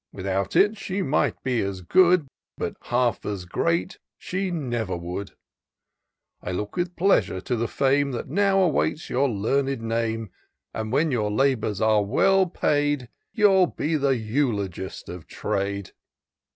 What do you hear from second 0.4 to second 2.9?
it she might be as good. But